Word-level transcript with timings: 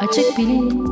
Açık 0.00 0.38
Bilim 0.38 0.84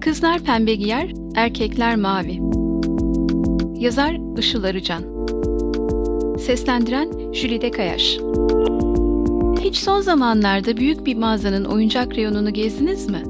Kızlar 0.00 0.38
pembe 0.38 0.74
giyer, 0.74 1.12
erkekler 1.34 1.96
mavi. 1.96 2.42
Yazar 3.80 4.38
Işıl 4.38 4.64
Arıcan 4.64 5.02
Seslendiren 6.38 7.32
Jülide 7.32 7.70
Kayaş 7.70 8.18
Hiç 9.60 9.76
son 9.76 10.00
zamanlarda 10.00 10.76
büyük 10.76 11.06
bir 11.06 11.16
mağazanın 11.16 11.64
oyuncak 11.64 12.16
reyonunu 12.16 12.52
gezdiniz 12.52 13.10
mi? 13.10 13.22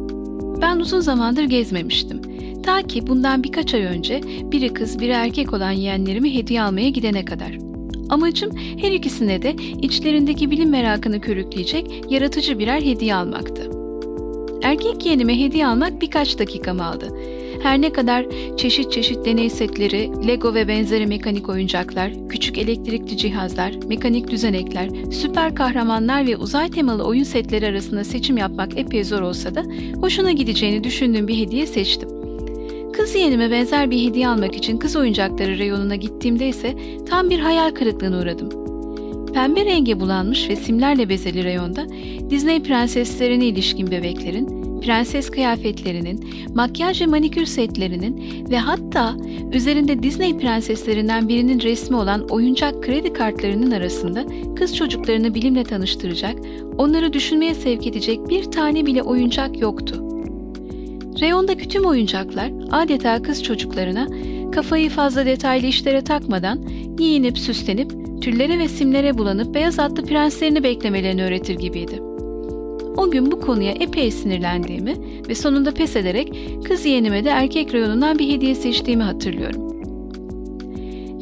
Ben 0.60 0.76
uzun 0.76 1.00
zamandır 1.00 1.44
gezmemiştim. 1.44 2.20
Ta 2.62 2.82
ki 2.82 3.06
bundan 3.06 3.42
birkaç 3.42 3.74
ay 3.74 3.82
önce 3.82 4.20
biri 4.24 4.74
kız 4.74 4.98
biri 4.98 5.12
erkek 5.12 5.52
olan 5.52 5.72
yeğenlerimi 5.72 6.34
hediye 6.34 6.62
almaya 6.62 6.88
gidene 6.88 7.24
kadar. 7.24 7.71
Amacım 8.12 8.50
her 8.56 8.92
ikisine 8.92 9.42
de 9.42 9.54
içlerindeki 9.82 10.50
bilim 10.50 10.70
merakını 10.70 11.20
körükleyecek 11.20 12.04
yaratıcı 12.10 12.58
birer 12.58 12.82
hediye 12.82 13.14
almaktı. 13.14 13.70
Erkek 14.62 15.06
yeğenime 15.06 15.40
hediye 15.40 15.66
almak 15.66 16.00
birkaç 16.00 16.38
dakikamı 16.38 16.84
aldı. 16.84 17.16
Her 17.62 17.80
ne 17.80 17.92
kadar 17.92 18.26
çeşit 18.56 18.92
çeşit 18.92 19.24
deney 19.24 19.50
setleri, 19.50 20.10
Lego 20.26 20.54
ve 20.54 20.68
benzeri 20.68 21.06
mekanik 21.06 21.48
oyuncaklar, 21.48 22.12
küçük 22.28 22.58
elektrikli 22.58 23.16
cihazlar, 23.16 23.74
mekanik 23.88 24.30
düzenekler, 24.30 24.88
süper 25.12 25.54
kahramanlar 25.54 26.26
ve 26.26 26.36
uzay 26.36 26.70
temalı 26.70 27.04
oyun 27.04 27.24
setleri 27.24 27.66
arasında 27.66 28.04
seçim 28.04 28.36
yapmak 28.36 28.78
epey 28.78 29.04
zor 29.04 29.20
olsa 29.20 29.54
da 29.54 29.64
hoşuna 30.00 30.32
gideceğini 30.32 30.84
düşündüğüm 30.84 31.28
bir 31.28 31.38
hediye 31.38 31.66
seçtim. 31.66 32.11
Kız 33.02 33.14
yeğenime 33.14 33.50
benzer 33.50 33.90
bir 33.90 34.04
hediye 34.04 34.28
almak 34.28 34.56
için 34.56 34.78
kız 34.78 34.96
oyuncakları 34.96 35.58
reyonuna 35.58 35.96
gittiğimde 35.96 36.48
ise 36.48 36.74
tam 37.08 37.30
bir 37.30 37.38
hayal 37.38 37.70
kırıklığına 37.70 38.18
uğradım. 38.18 38.48
Pembe 39.34 39.64
renge 39.64 40.00
bulanmış 40.00 40.48
ve 40.48 40.56
simlerle 40.56 41.08
bezeli 41.08 41.44
reyonda 41.44 41.86
Disney 42.30 42.62
prenseslerine 42.62 43.46
ilişkin 43.46 43.90
bebeklerin, 43.90 44.80
prenses 44.80 45.30
kıyafetlerinin, 45.30 46.24
makyaj 46.54 47.00
ve 47.00 47.06
manikür 47.06 47.46
setlerinin 47.46 48.22
ve 48.50 48.58
hatta 48.58 49.16
üzerinde 49.52 50.02
Disney 50.02 50.38
prenseslerinden 50.38 51.28
birinin 51.28 51.60
resmi 51.60 51.96
olan 51.96 52.28
oyuncak 52.28 52.82
kredi 52.82 53.12
kartlarının 53.12 53.70
arasında 53.70 54.24
kız 54.56 54.76
çocuklarını 54.76 55.34
bilimle 55.34 55.64
tanıştıracak, 55.64 56.36
onları 56.78 57.12
düşünmeye 57.12 57.54
sevk 57.54 57.86
edecek 57.86 58.28
bir 58.28 58.44
tane 58.44 58.86
bile 58.86 59.02
oyuncak 59.02 59.60
yoktu. 59.60 60.01
Reyondaki 61.22 61.68
tüm 61.68 61.84
oyuncaklar 61.84 62.50
adeta 62.70 63.22
kız 63.22 63.42
çocuklarına 63.42 64.08
kafayı 64.50 64.90
fazla 64.90 65.26
detaylı 65.26 65.66
işlere 65.66 66.04
takmadan 66.04 66.64
giyinip 66.96 67.38
süslenip 67.38 67.90
tüllere 68.22 68.58
ve 68.58 68.68
simlere 68.68 69.18
bulanıp 69.18 69.54
beyaz 69.54 69.78
atlı 69.78 70.04
prenslerini 70.04 70.62
beklemelerini 70.62 71.24
öğretir 71.24 71.54
gibiydi. 71.54 72.02
O 72.96 73.10
gün 73.10 73.32
bu 73.32 73.40
konuya 73.40 73.72
epey 73.72 74.10
sinirlendiğimi 74.10 74.94
ve 75.28 75.34
sonunda 75.34 75.74
pes 75.74 75.96
ederek 75.96 76.34
kız 76.68 76.86
yeğenime 76.86 77.24
de 77.24 77.30
erkek 77.30 77.74
reyonundan 77.74 78.18
bir 78.18 78.28
hediye 78.28 78.54
seçtiğimi 78.54 79.02
hatırlıyorum. 79.02 79.72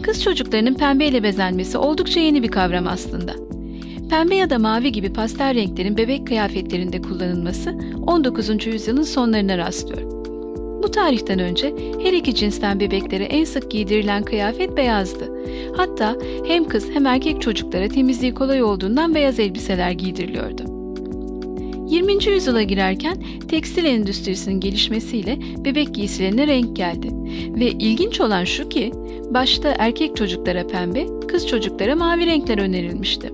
Kız 0.03 0.23
çocuklarının 0.23 0.75
pembeyle 0.75 1.23
bezenmesi 1.23 1.79
oldukça 1.79 2.21
yeni 2.21 2.43
bir 2.43 2.49
kavram 2.49 2.87
aslında. 2.87 3.50
Pembe 4.11 4.35
ya 4.35 4.51
da 4.51 4.59
mavi 4.59 4.93
gibi 4.93 5.13
pastel 5.13 5.55
renklerin 5.55 5.97
bebek 5.97 6.27
kıyafetlerinde 6.27 7.03
kullanılması 7.03 7.79
19. 8.07 8.67
yüzyılın 8.67 9.03
sonlarına 9.03 9.59
rastlıyor. 9.59 10.03
Bu 10.83 10.91
tarihten 10.91 11.39
önce 11.39 11.75
her 12.03 12.13
iki 12.13 12.35
cinsten 12.35 12.81
bebeklere 12.81 13.25
en 13.25 13.45
sık 13.45 13.71
giydirilen 13.71 14.23
kıyafet 14.23 14.77
beyazdı. 14.77 15.33
Hatta 15.77 16.17
hem 16.47 16.69
kız 16.69 16.91
hem 16.91 17.07
erkek 17.07 17.43
çocuklara 17.43 17.89
temizliği 17.89 18.35
kolay 18.35 18.63
olduğundan 18.63 19.15
beyaz 19.15 19.39
elbiseler 19.39 19.91
giydiriliyordu. 19.91 20.63
20. 21.89 22.25
yüzyıla 22.25 22.63
girerken 22.63 23.23
tekstil 23.49 23.85
endüstrisinin 23.85 24.61
gelişmesiyle 24.61 25.39
bebek 25.65 25.95
giysilerine 25.95 26.47
renk 26.47 26.77
geldi. 26.77 27.09
Ve 27.61 27.71
ilginç 27.71 28.21
olan 28.21 28.45
şu 28.45 28.69
ki 28.69 28.93
başta 29.31 29.75
erkek 29.79 30.17
çocuklara 30.17 30.67
pembe, 30.67 31.07
kız 31.29 31.49
çocuklara 31.49 31.97
mavi 31.97 32.27
renkler 32.27 32.59
önerilmişti. 32.59 33.33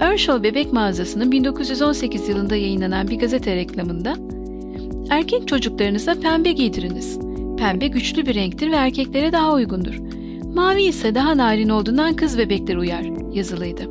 Earnshaw 0.00 0.42
Bebek 0.42 0.72
Mağazası'nın 0.72 1.32
1918 1.32 2.28
yılında 2.28 2.56
yayınlanan 2.56 3.08
bir 3.08 3.18
gazete 3.18 3.56
reklamında 3.56 4.14
Erkek 5.10 5.48
çocuklarınıza 5.48 6.14
pembe 6.14 6.52
giydiriniz. 6.52 7.18
Pembe 7.58 7.86
güçlü 7.86 8.26
bir 8.26 8.34
renktir 8.34 8.70
ve 8.70 8.76
erkeklere 8.76 9.32
daha 9.32 9.52
uygundur. 9.52 9.94
Mavi 10.54 10.82
ise 10.82 11.14
daha 11.14 11.36
narin 11.36 11.68
olduğundan 11.68 12.16
kız 12.16 12.38
bebekler 12.38 12.76
uyar 12.76 13.34
yazılıydı. 13.34 13.82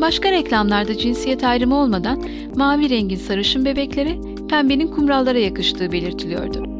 Başka 0.00 0.30
reklamlarda 0.30 0.98
cinsiyet 0.98 1.44
ayrımı 1.44 1.76
olmadan 1.76 2.22
mavi 2.56 2.90
rengin 2.90 3.16
sarışın 3.16 3.64
bebeklere, 3.64 4.16
pembenin 4.50 4.88
kumrallara 4.88 5.38
yakıştığı 5.38 5.92
belirtiliyordu. 5.92 6.73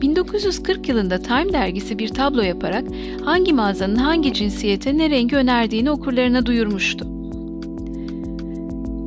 1940 0.00 0.88
yılında 0.88 1.18
Time 1.18 1.52
dergisi 1.52 1.98
bir 1.98 2.08
tablo 2.08 2.42
yaparak 2.42 2.84
hangi 3.24 3.52
mağazanın 3.52 3.96
hangi 3.96 4.32
cinsiyete 4.32 4.98
ne 4.98 5.10
rengi 5.10 5.36
önerdiğini 5.36 5.90
okurlarına 5.90 6.46
duyurmuştu. 6.46 7.04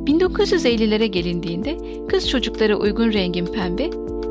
1950'lere 0.06 1.06
gelindiğinde 1.06 1.78
kız 2.08 2.28
çocuklara 2.28 2.76
uygun 2.76 3.12
rengin 3.12 3.46
pembe, 3.46 3.90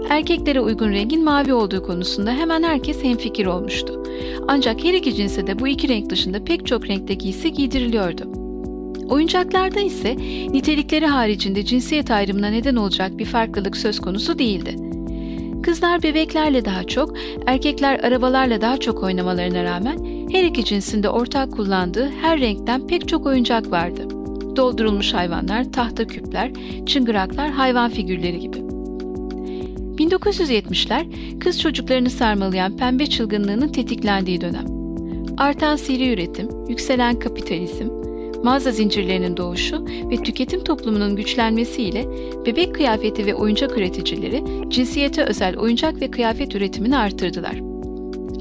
erkeklere 0.10 0.62
uygun 0.62 0.92
rengin 0.92 1.24
mavi 1.24 1.54
olduğu 1.54 1.84
konusunda 1.84 2.32
hemen 2.32 2.64
herkes 2.64 3.04
hemfikir 3.04 3.46
olmuştu. 3.46 4.04
Ancak 4.48 4.84
her 4.84 4.94
iki 4.94 5.16
cinse 5.16 5.48
de 5.48 5.60
bu 5.60 5.68
iki 5.68 5.90
renk 5.90 6.10
dışında 6.10 6.44
pek 6.44 6.68
çok 6.68 6.90
renkte 6.90 7.14
giysi 7.14 7.54
giydiriliyordu. 7.54 8.24
Oyuncaklarda 9.10 9.80
ise 9.80 10.18
nitelikleri 10.52 11.06
haricinde 11.06 11.66
cinsiyet 11.66 12.12
ayrımına 12.12 12.48
neden 12.48 12.76
olacak 12.76 13.18
bir 13.18 13.26
farklılık 13.26 13.78
söz 13.78 14.00
konusu 14.00 14.40
değildi. 14.40 14.91
Kızlar 15.64 16.04
bebeklerle 16.04 16.66
daha 16.66 16.84
çok, 16.84 17.14
erkekler 17.46 18.00
arabalarla 18.00 18.62
daha 18.62 18.78
çok 18.78 19.04
oynamalarına 19.04 19.64
rağmen 19.64 20.28
her 20.32 20.44
iki 20.44 20.66
cinsinde 20.66 21.10
ortak 21.10 21.52
kullandığı 21.52 22.12
her 22.22 22.40
renkten 22.40 22.88
pek 22.88 23.08
çok 23.08 23.26
oyuncak 23.26 23.72
vardı. 23.72 24.08
Doldurulmuş 24.56 25.14
hayvanlar, 25.14 25.72
tahta 25.72 26.08
küpler, 26.08 26.52
çıngıraklar, 26.86 27.50
hayvan 27.52 27.90
figürleri 27.90 28.40
gibi. 28.40 28.58
1970'ler 29.98 31.06
kız 31.40 31.62
çocuklarını 31.62 32.10
sarmalayan 32.10 32.78
pembe 32.78 33.08
çılgınlığının 33.08 33.68
tetiklendiği 33.68 34.42
dönem. 34.42 34.66
Artan 35.38 35.76
seri 35.76 36.14
üretim, 36.14 36.50
yükselen 36.70 37.20
kapitalizm, 37.20 38.01
mağaza 38.44 38.72
zincirlerinin 38.72 39.38
doğuşu 39.38 39.86
ve 39.86 40.18
tüketim 40.18 40.64
toplumunun 40.64 41.16
güçlenmesiyle 41.16 42.06
bebek 42.46 42.76
kıyafeti 42.76 43.26
ve 43.26 43.36
oyuncak 43.36 43.78
üreticileri 43.78 44.44
cinsiyete 44.70 45.24
özel 45.24 45.58
oyuncak 45.58 46.02
ve 46.02 46.12
kıyafet 46.12 46.56
üretimini 46.56 46.98
artırdılar. 46.98 47.62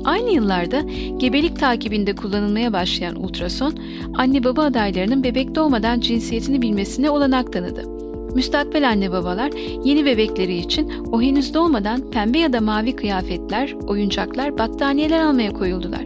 Aynı 0.05 0.31
yıllarda 0.31 0.81
gebelik 1.17 1.61
takibinde 1.61 2.15
kullanılmaya 2.15 2.73
başlayan 2.73 3.25
ultrason, 3.25 3.75
anne 4.15 4.45
baba 4.45 4.63
adaylarının 4.63 5.25
bebek 5.25 5.55
doğmadan 5.55 6.01
cinsiyetini 6.01 6.63
bilmesine 6.63 7.11
olanak 7.11 7.53
tanıdı. 7.53 8.01
Müstakbel 8.35 8.89
anne 8.89 9.13
babalar 9.13 9.53
yeni 9.85 10.05
bebekleri 10.05 10.57
için 10.57 10.93
o 11.13 11.23
henüz 11.23 11.55
doğmadan 11.55 12.11
pembe 12.11 12.39
ya 12.39 12.53
da 12.53 12.61
mavi 12.61 12.97
kıyafetler, 12.97 13.75
oyuncaklar, 13.87 14.59
battaniyeler 14.59 15.21
almaya 15.21 15.53
koyuldular. 15.53 16.05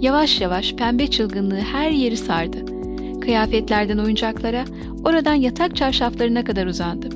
Yavaş 0.00 0.40
yavaş 0.40 0.74
pembe 0.74 1.06
çılgınlığı 1.06 1.60
her 1.60 1.90
yeri 1.90 2.16
sardı. 2.16 2.69
Kıyafetlerden 3.20 3.98
oyuncaklara, 3.98 4.64
oradan 5.04 5.34
yatak 5.34 5.76
çarşaflarına 5.76 6.44
kadar 6.44 6.66
uzandı. 6.66 7.08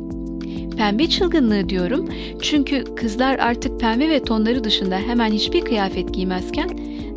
Pembe 0.77 1.07
çılgınlığı 1.07 1.69
diyorum 1.69 2.09
çünkü 2.43 2.85
kızlar 2.97 3.39
artık 3.39 3.81
pembe 3.81 4.09
ve 4.09 4.23
tonları 4.23 4.65
dışında 4.65 4.97
hemen 4.97 5.33
hiçbir 5.33 5.61
kıyafet 5.61 6.15
giymezken 6.15 6.69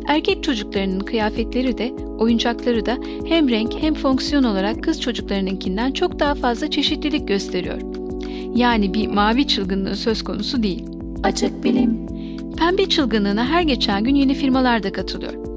erkek 0.06 0.44
çocuklarının 0.44 1.00
kıyafetleri 1.00 1.78
de 1.78 1.92
oyuncakları 2.18 2.86
da 2.86 2.98
hem 3.28 3.48
renk 3.48 3.74
hem 3.82 3.94
fonksiyon 3.94 4.44
olarak 4.44 4.84
kız 4.84 5.00
çocuklarınınkinden 5.00 5.92
çok 5.92 6.18
daha 6.18 6.34
fazla 6.34 6.70
çeşitlilik 6.70 7.28
gösteriyor. 7.28 7.80
Yani 8.54 8.94
bir 8.94 9.06
mavi 9.06 9.46
çılgınlığı 9.46 9.96
söz 9.96 10.24
konusu 10.24 10.62
değil. 10.62 10.84
Açık 11.22 11.64
Bilim 11.64 12.06
Pembe 12.58 12.88
çılgınlığına 12.88 13.46
her 13.46 13.62
geçen 13.62 14.04
gün 14.04 14.14
yeni 14.14 14.34
firmalar 14.34 14.82
da 14.82 14.92
katılıyor. 14.92 15.47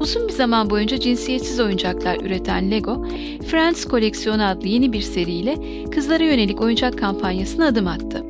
Uzun 0.00 0.28
bir 0.28 0.32
zaman 0.32 0.70
boyunca 0.70 1.00
cinsiyetsiz 1.00 1.60
oyuncaklar 1.60 2.16
üreten 2.16 2.70
Lego, 2.70 3.06
Friends 3.50 3.84
koleksiyonu 3.84 4.44
adlı 4.44 4.68
yeni 4.68 4.92
bir 4.92 5.00
seriyle 5.00 5.56
kızlara 5.90 6.24
yönelik 6.24 6.60
oyuncak 6.60 6.98
kampanyasına 6.98 7.66
adım 7.66 7.86
attı. 7.86 8.24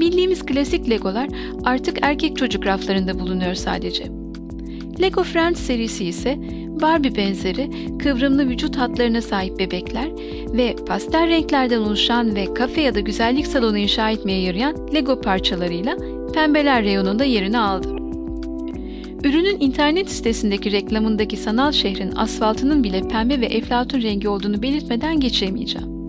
Bildiğimiz 0.00 0.46
klasik 0.46 0.90
Legolar 0.90 1.28
artık 1.64 1.98
erkek 2.02 2.36
çocuk 2.36 2.66
raflarında 2.66 3.18
bulunuyor 3.18 3.54
sadece. 3.54 4.04
Lego 5.00 5.22
Friends 5.22 5.60
serisi 5.60 6.04
ise 6.04 6.38
Barbie 6.82 7.16
benzeri 7.16 7.70
kıvrımlı 7.98 8.48
vücut 8.48 8.76
hatlarına 8.76 9.22
sahip 9.22 9.58
bebekler 9.58 10.08
ve 10.52 10.76
pastel 10.86 11.28
renklerden 11.28 11.78
oluşan 11.78 12.34
ve 12.34 12.54
kafe 12.54 12.80
ya 12.80 12.94
da 12.94 13.00
güzellik 13.00 13.46
salonu 13.46 13.78
inşa 13.78 14.10
etmeye 14.10 14.40
yarayan 14.40 14.94
Lego 14.94 15.20
parçalarıyla 15.20 15.96
pembeler 16.34 16.84
reyonunda 16.84 17.24
yerini 17.24 17.58
aldı. 17.58 17.99
Ürünün 19.24 19.56
internet 19.60 20.10
sitesindeki 20.10 20.72
reklamındaki 20.72 21.36
sanal 21.36 21.72
şehrin 21.72 22.12
asfaltının 22.16 22.84
bile 22.84 23.08
pembe 23.08 23.40
ve 23.40 23.46
eflatun 23.46 24.02
rengi 24.02 24.28
olduğunu 24.28 24.62
belirtmeden 24.62 25.20
geçemeyeceğim. 25.20 26.00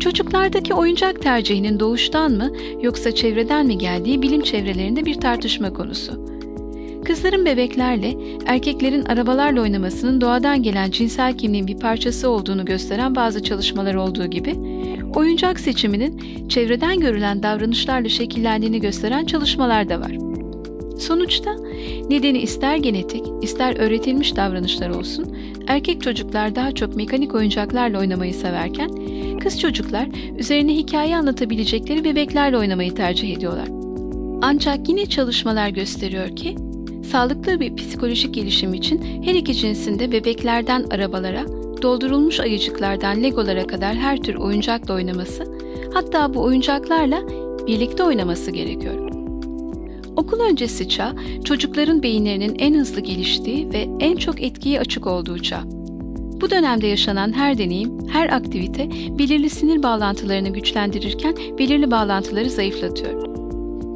Çocuklardaki 0.00 0.74
oyuncak 0.74 1.22
tercihinin 1.22 1.80
doğuştan 1.80 2.32
mı 2.32 2.52
yoksa 2.82 3.14
çevreden 3.14 3.66
mi 3.66 3.78
geldiği 3.78 4.22
bilim 4.22 4.42
çevrelerinde 4.42 5.06
bir 5.06 5.14
tartışma 5.14 5.72
konusu. 5.72 6.26
Kızların 7.04 7.44
bebeklerle, 7.44 8.14
erkeklerin 8.46 9.04
arabalarla 9.04 9.60
oynamasının 9.60 10.20
doğadan 10.20 10.62
gelen 10.62 10.90
cinsel 10.90 11.38
kimliğin 11.38 11.66
bir 11.66 11.78
parçası 11.78 12.28
olduğunu 12.28 12.64
gösteren 12.64 13.14
bazı 13.14 13.42
çalışmalar 13.42 13.94
olduğu 13.94 14.26
gibi, 14.26 14.54
oyuncak 15.14 15.60
seçiminin 15.60 16.22
çevreden 16.48 17.00
görülen 17.00 17.42
davranışlarla 17.42 18.08
şekillendiğini 18.08 18.80
gösteren 18.80 19.24
çalışmalar 19.24 19.88
da 19.88 20.00
var. 20.00 20.31
Sonuçta 21.02 21.56
nedeni 22.10 22.38
ister 22.38 22.76
genetik, 22.76 23.24
ister 23.42 23.76
öğretilmiş 23.76 24.36
davranışlar 24.36 24.90
olsun, 24.90 25.36
erkek 25.66 26.02
çocuklar 26.02 26.54
daha 26.54 26.72
çok 26.72 26.96
mekanik 26.96 27.34
oyuncaklarla 27.34 27.98
oynamayı 27.98 28.34
severken, 28.34 28.90
kız 29.38 29.60
çocuklar 29.60 30.08
üzerine 30.38 30.74
hikaye 30.74 31.16
anlatabilecekleri 31.16 32.04
bebeklerle 32.04 32.58
oynamayı 32.58 32.94
tercih 32.94 33.36
ediyorlar. 33.36 33.68
Ancak 34.42 34.88
yine 34.88 35.06
çalışmalar 35.06 35.68
gösteriyor 35.68 36.36
ki, 36.36 36.56
sağlıklı 37.10 37.60
bir 37.60 37.76
psikolojik 37.76 38.34
gelişim 38.34 38.74
için 38.74 39.22
her 39.22 39.34
iki 39.34 39.54
cinsinde 39.54 40.12
bebeklerden 40.12 40.84
arabalara, 40.90 41.44
doldurulmuş 41.82 42.40
ayıcıklardan 42.40 43.22
legolara 43.22 43.66
kadar 43.66 43.94
her 43.94 44.16
tür 44.16 44.34
oyuncakla 44.34 44.94
oynaması, 44.94 45.58
hatta 45.94 46.34
bu 46.34 46.42
oyuncaklarla 46.42 47.22
birlikte 47.66 48.02
oynaması 48.02 48.50
gerekiyor. 48.50 49.11
Okul 50.16 50.40
öncesi 50.40 50.88
çağ, 50.88 51.14
çocukların 51.44 52.02
beyinlerinin 52.02 52.56
en 52.58 52.74
hızlı 52.74 53.00
geliştiği 53.00 53.72
ve 53.72 53.88
en 54.00 54.16
çok 54.16 54.42
etkiye 54.42 54.80
açık 54.80 55.06
olduğu 55.06 55.38
çağ. 55.38 55.62
Bu 56.40 56.50
dönemde 56.50 56.86
yaşanan 56.86 57.32
her 57.32 57.58
deneyim, 57.58 58.08
her 58.08 58.28
aktivite 58.28 58.90
belirli 59.18 59.50
sinir 59.50 59.82
bağlantılarını 59.82 60.48
güçlendirirken 60.48 61.34
belirli 61.58 61.90
bağlantıları 61.90 62.50
zayıflatıyor. 62.50 63.22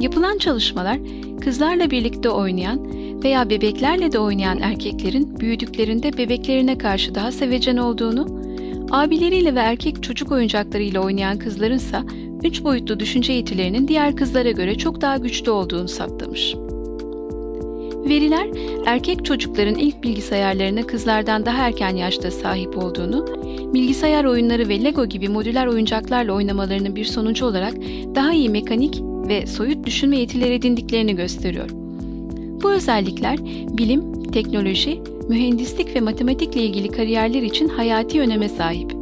Yapılan 0.00 0.38
çalışmalar 0.38 0.98
kızlarla 1.40 1.90
birlikte 1.90 2.30
oynayan 2.30 2.92
veya 3.24 3.50
bebeklerle 3.50 4.12
de 4.12 4.18
oynayan 4.18 4.60
erkeklerin 4.60 5.40
büyüdüklerinde 5.40 6.18
bebeklerine 6.18 6.78
karşı 6.78 7.14
daha 7.14 7.32
sevecen 7.32 7.76
olduğunu, 7.76 8.26
abileriyle 8.90 9.54
ve 9.54 9.60
erkek 9.60 10.02
çocuk 10.02 10.32
oyuncaklarıyla 10.32 11.00
oynayan 11.00 11.38
kızlarınsa 11.38 12.04
üç 12.46 12.64
boyutlu 12.64 13.00
düşünce 13.00 13.32
yetilerinin 13.32 13.88
diğer 13.88 14.16
kızlara 14.16 14.50
göre 14.50 14.78
çok 14.78 15.00
daha 15.00 15.16
güçlü 15.16 15.50
olduğunu 15.50 15.88
saptamış. 15.88 16.54
Veriler, 18.08 18.48
erkek 18.86 19.24
çocukların 19.24 19.74
ilk 19.74 20.02
bilgisayarlarına 20.02 20.82
kızlardan 20.82 21.46
daha 21.46 21.66
erken 21.66 21.96
yaşta 21.96 22.30
sahip 22.30 22.78
olduğunu, 22.78 23.26
bilgisayar 23.74 24.24
oyunları 24.24 24.68
ve 24.68 24.84
Lego 24.84 25.06
gibi 25.06 25.28
modüler 25.28 25.66
oyuncaklarla 25.66 26.32
oynamalarının 26.32 26.96
bir 26.96 27.04
sonucu 27.04 27.46
olarak 27.46 27.74
daha 28.14 28.32
iyi 28.32 28.50
mekanik 28.50 29.02
ve 29.28 29.46
soyut 29.46 29.86
düşünme 29.86 30.18
yetileri 30.18 30.54
edindiklerini 30.54 31.16
gösteriyor. 31.16 31.70
Bu 32.62 32.72
özellikler 32.72 33.38
bilim, 33.78 34.22
teknoloji, 34.22 35.02
mühendislik 35.28 35.94
ve 35.94 36.00
matematikle 36.00 36.62
ilgili 36.62 36.88
kariyerler 36.88 37.42
için 37.42 37.68
hayati 37.68 38.20
öneme 38.20 38.48
sahip. 38.48 38.95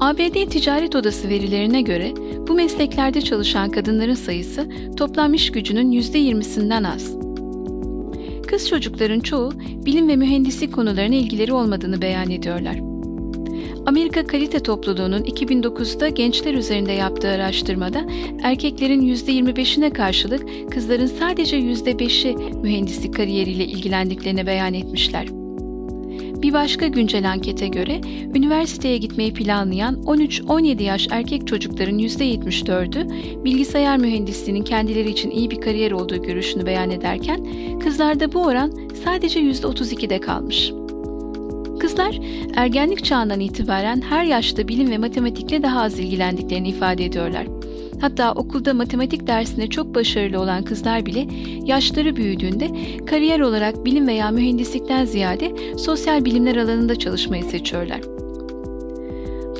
ABD 0.00 0.50
Ticaret 0.50 0.96
Odası 0.96 1.28
verilerine 1.28 1.82
göre 1.82 2.12
bu 2.48 2.54
mesleklerde 2.54 3.20
çalışan 3.20 3.70
kadınların 3.70 4.14
sayısı 4.14 4.68
toplam 4.96 5.34
iş 5.34 5.52
gücünün 5.52 5.92
%20'sinden 5.92 6.86
az. 6.86 7.16
Kız 8.46 8.68
çocukların 8.68 9.20
çoğu 9.20 9.52
bilim 9.86 10.08
ve 10.08 10.16
mühendislik 10.16 10.74
konularına 10.74 11.14
ilgileri 11.14 11.52
olmadığını 11.52 12.02
beyan 12.02 12.30
ediyorlar. 12.30 12.76
Amerika 13.86 14.26
Kalite 14.26 14.60
Topluluğu'nun 14.62 15.22
2009'da 15.22 16.08
gençler 16.08 16.54
üzerinde 16.54 16.92
yaptığı 16.92 17.28
araştırmada 17.28 18.06
erkeklerin 18.42 19.14
%25'ine 19.14 19.92
karşılık 19.92 20.72
kızların 20.72 21.06
sadece 21.06 21.56
%5'i 21.56 22.36
mühendislik 22.62 23.14
kariyeriyle 23.14 23.64
ilgilendiklerini 23.64 24.46
beyan 24.46 24.74
etmişler. 24.74 25.45
Bir 26.42 26.52
başka 26.52 26.86
güncel 26.86 27.30
ankete 27.30 27.68
göre 27.68 28.00
üniversiteye 28.34 28.96
gitmeyi 28.96 29.32
planlayan 29.32 29.94
13-17 29.94 30.82
yaş 30.82 31.08
erkek 31.10 31.46
çocukların 31.46 31.98
%74'ü 31.98 33.44
bilgisayar 33.44 33.98
mühendisliğinin 33.98 34.64
kendileri 34.64 35.10
için 35.10 35.30
iyi 35.30 35.50
bir 35.50 35.60
kariyer 35.60 35.90
olduğu 35.90 36.22
görüşünü 36.22 36.66
beyan 36.66 36.90
ederken 36.90 37.46
kızlarda 37.78 38.32
bu 38.32 38.42
oran 38.42 38.72
sadece 39.04 39.40
%32'de 39.40 40.20
kalmış. 40.20 40.72
Kızlar 41.80 42.18
ergenlik 42.56 43.04
çağından 43.04 43.40
itibaren 43.40 44.00
her 44.00 44.24
yaşta 44.24 44.68
bilim 44.68 44.90
ve 44.90 44.98
matematikle 44.98 45.62
daha 45.62 45.82
az 45.82 45.98
ilgilendiklerini 45.98 46.68
ifade 46.68 47.04
ediyorlar. 47.04 47.55
Hatta 48.00 48.32
okulda 48.32 48.74
matematik 48.74 49.26
dersinde 49.26 49.66
çok 49.66 49.94
başarılı 49.94 50.40
olan 50.40 50.64
kızlar 50.64 51.06
bile 51.06 51.26
yaşları 51.64 52.16
büyüdüğünde 52.16 52.70
kariyer 53.06 53.40
olarak 53.40 53.84
bilim 53.84 54.06
veya 54.06 54.30
mühendislikten 54.30 55.04
ziyade 55.04 55.52
sosyal 55.78 56.24
bilimler 56.24 56.56
alanında 56.56 56.96
çalışmayı 56.96 57.44
seçiyorlar. 57.44 58.00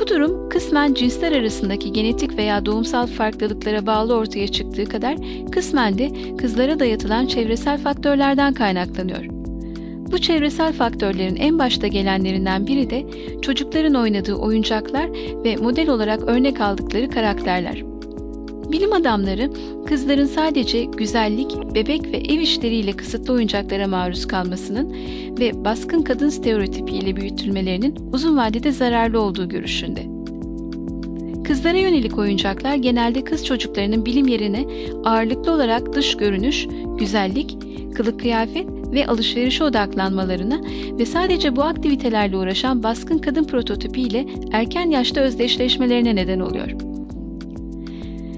Bu 0.00 0.08
durum 0.08 0.48
kısmen 0.48 0.94
cinsler 0.94 1.32
arasındaki 1.32 1.92
genetik 1.92 2.38
veya 2.38 2.66
doğumsal 2.66 3.06
farklılıklara 3.06 3.86
bağlı 3.86 4.14
ortaya 4.14 4.48
çıktığı 4.48 4.84
kadar 4.84 5.16
kısmen 5.52 5.98
de 5.98 6.36
kızlara 6.36 6.78
dayatılan 6.78 7.26
çevresel 7.26 7.78
faktörlerden 7.78 8.54
kaynaklanıyor. 8.54 9.24
Bu 10.12 10.18
çevresel 10.18 10.72
faktörlerin 10.72 11.36
en 11.36 11.58
başta 11.58 11.86
gelenlerinden 11.86 12.66
biri 12.66 12.90
de 12.90 13.06
çocukların 13.42 13.94
oynadığı 13.94 14.34
oyuncaklar 14.34 15.10
ve 15.44 15.56
model 15.56 15.88
olarak 15.88 16.22
örnek 16.22 16.60
aldıkları 16.60 17.10
karakterler. 17.10 17.85
Bilim 18.72 18.92
adamları 18.92 19.50
kızların 19.86 20.26
sadece 20.26 20.84
güzellik, 20.84 21.74
bebek 21.74 22.12
ve 22.12 22.16
ev 22.16 22.40
işleriyle 22.40 22.92
kısıtlı 22.92 23.32
oyuncaklara 23.32 23.88
maruz 23.88 24.26
kalmasının 24.26 24.96
ve 25.40 25.64
baskın 25.64 26.02
kadın 26.02 26.28
stereotipiyle 26.28 27.16
büyütülmelerinin 27.16 27.94
uzun 28.12 28.36
vadede 28.36 28.72
zararlı 28.72 29.20
olduğu 29.20 29.48
görüşünde. 29.48 30.16
Kızlara 31.44 31.78
yönelik 31.78 32.18
oyuncaklar 32.18 32.74
genelde 32.74 33.24
kız 33.24 33.46
çocuklarının 33.46 34.06
bilim 34.06 34.28
yerine 34.28 34.64
ağırlıklı 35.04 35.52
olarak 35.52 35.92
dış 35.92 36.16
görünüş, 36.16 36.66
güzellik, 36.98 37.58
kılık 37.94 38.20
kıyafet 38.20 38.66
ve 38.92 39.06
alışverişe 39.06 39.64
odaklanmalarına 39.64 40.60
ve 40.98 41.06
sadece 41.06 41.56
bu 41.56 41.62
aktivitelerle 41.62 42.36
uğraşan 42.36 42.82
baskın 42.82 43.18
kadın 43.18 43.44
prototipiyle 43.44 44.26
erken 44.52 44.90
yaşta 44.90 45.20
özdeşleşmelerine 45.20 46.16
neden 46.16 46.40
oluyor. 46.40 46.95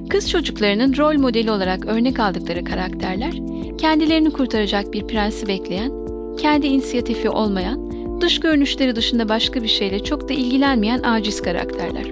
Kız 0.09 0.31
çocuklarının 0.31 0.97
rol 0.97 1.19
modeli 1.19 1.51
olarak 1.51 1.87
örnek 1.87 2.21
aldıkları 2.21 2.65
karakterler, 2.65 3.33
kendilerini 3.79 4.31
kurtaracak 4.31 4.93
bir 4.93 5.07
prensi 5.07 5.49
bekleyen, 5.49 5.93
kendi 6.37 6.67
inisiyatifi 6.67 7.31
olmayan, 7.31 7.91
dış 8.21 8.41
görünüşleri 8.41 8.97
dışında 8.97 9.29
başka 9.29 9.63
bir 9.63 9.69
şeyle 9.69 10.05
çok 10.05 10.29
da 10.29 10.33
ilgilenmeyen 10.33 11.03
aciz 11.03 11.43
karakterler. 11.43 12.11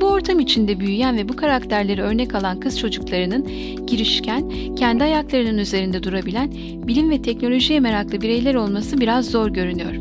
Bu 0.00 0.06
ortam 0.06 0.40
içinde 0.40 0.80
büyüyen 0.80 1.16
ve 1.16 1.28
bu 1.28 1.36
karakterleri 1.36 2.02
örnek 2.02 2.34
alan 2.34 2.60
kız 2.60 2.78
çocuklarının 2.78 3.46
girişken, 3.86 4.52
kendi 4.76 5.04
ayaklarının 5.04 5.58
üzerinde 5.58 6.02
durabilen, 6.02 6.52
bilim 6.86 7.10
ve 7.10 7.22
teknolojiye 7.22 7.80
meraklı 7.80 8.20
bireyler 8.20 8.54
olması 8.54 9.00
biraz 9.00 9.26
zor 9.30 9.48
görünüyor. 9.48 9.94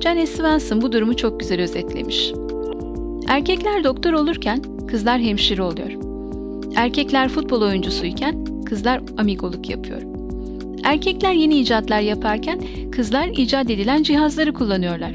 Janet 0.00 0.28
Svensson 0.28 0.82
bu 0.82 0.92
durumu 0.92 1.16
çok 1.16 1.40
güzel 1.40 1.60
özetlemiş. 1.60 2.32
Erkekler 3.28 3.84
doktor 3.84 4.12
olurken 4.12 4.73
kızlar 4.94 5.20
hemşire 5.20 5.62
oluyor. 5.62 5.90
Erkekler 6.76 7.28
futbol 7.28 7.62
oyuncusuyken 7.62 8.44
kızlar 8.64 9.00
amigoluk 9.18 9.70
yapıyor. 9.70 10.02
Erkekler 10.84 11.32
yeni 11.32 11.58
icatlar 11.58 12.00
yaparken 12.00 12.60
kızlar 12.92 13.28
icat 13.28 13.70
edilen 13.70 14.02
cihazları 14.02 14.52
kullanıyorlar. 14.52 15.12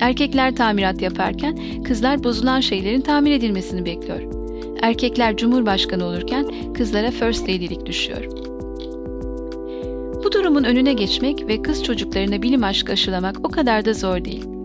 Erkekler 0.00 0.56
tamirat 0.56 1.02
yaparken 1.02 1.58
kızlar 1.84 2.24
bozulan 2.24 2.60
şeylerin 2.60 3.00
tamir 3.00 3.32
edilmesini 3.32 3.84
bekliyor. 3.84 4.22
Erkekler 4.82 5.36
cumhurbaşkanı 5.36 6.04
olurken 6.04 6.46
kızlara 6.74 7.10
first 7.10 7.42
lady'lik 7.42 7.86
düşüyor. 7.86 8.24
Bu 10.24 10.32
durumun 10.32 10.64
önüne 10.64 10.92
geçmek 10.92 11.48
ve 11.48 11.62
kız 11.62 11.84
çocuklarına 11.84 12.42
bilim 12.42 12.64
aşkı 12.64 12.92
aşılamak 12.92 13.36
o 13.44 13.48
kadar 13.48 13.84
da 13.84 13.94
zor 13.94 14.24
değil. 14.24 14.55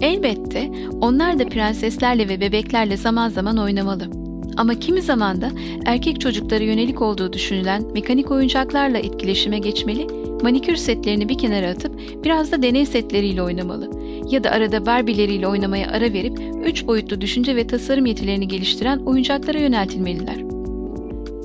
Elbette 0.00 0.70
onlar 1.00 1.38
da 1.38 1.46
prenseslerle 1.46 2.28
ve 2.28 2.40
bebeklerle 2.40 2.96
zaman 2.96 3.28
zaman 3.28 3.58
oynamalı. 3.58 4.10
Ama 4.56 4.74
kimi 4.74 5.02
zaman 5.02 5.40
da 5.40 5.50
erkek 5.84 6.20
çocuklara 6.20 6.64
yönelik 6.64 7.02
olduğu 7.02 7.32
düşünülen 7.32 7.82
mekanik 7.94 8.30
oyuncaklarla 8.30 8.98
etkileşime 8.98 9.58
geçmeli, 9.58 10.06
manikür 10.42 10.76
setlerini 10.76 11.28
bir 11.28 11.38
kenara 11.38 11.68
atıp 11.68 12.24
biraz 12.24 12.52
da 12.52 12.62
deney 12.62 12.86
setleriyle 12.86 13.42
oynamalı. 13.42 13.90
Ya 14.30 14.44
da 14.44 14.50
arada 14.50 14.86
Barbie'leriyle 14.86 15.46
oynamaya 15.46 15.90
ara 15.90 16.12
verip 16.12 16.38
üç 16.64 16.86
boyutlu 16.86 17.20
düşünce 17.20 17.56
ve 17.56 17.66
tasarım 17.66 18.06
yetilerini 18.06 18.48
geliştiren 18.48 18.98
oyuncaklara 18.98 19.58
yöneltilmeliler. 19.58 20.36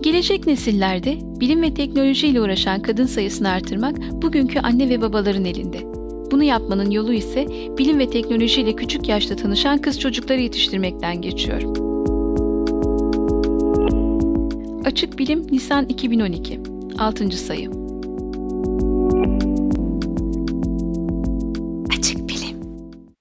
Gelecek 0.01 0.47
nesillerde 0.47 1.17
Bilim 1.39 1.61
ve 1.61 1.73
teknolojiyle 1.73 2.41
uğraşan 2.41 2.81
kadın 2.81 3.05
sayısını 3.05 3.49
artırmak 3.49 3.97
bugünkü 4.21 4.59
anne 4.59 4.89
ve 4.89 5.01
babaların 5.01 5.45
elinde. 5.45 5.90
Bunu 6.31 6.43
yapmanın 6.43 6.91
yolu 6.91 7.13
ise 7.13 7.47
bilim 7.77 7.99
ve 7.99 8.09
teknolojiyle 8.09 8.75
küçük 8.75 9.09
yaşta 9.09 9.35
tanışan 9.35 9.77
kız 9.77 9.99
çocukları 9.99 10.41
yetiştirmekten 10.41 11.21
geçiyor. 11.21 11.61
Açık 14.85 15.17
Bilim 15.19 15.47
Nisan 15.51 15.85
2012 15.85 16.59
6. 16.99 17.31
sayı 17.31 17.80